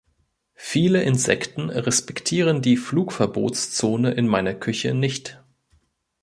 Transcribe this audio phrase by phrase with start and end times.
[0.55, 5.43] Viele Insekten respektieren die Flugverbotszone in meiner Küche nicht.